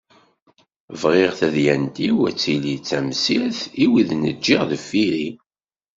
Bɣiɣ 1.01 1.31
tadyant-iw 1.39 2.17
ad 2.29 2.37
tili 2.41 2.75
d 2.81 2.85
tamsirt 2.89 3.59
i 3.83 3.85
wid 3.91 4.09
i 4.15 4.17
n-ǧǧiɣ 4.17 4.61
deffir-i. 4.69 5.29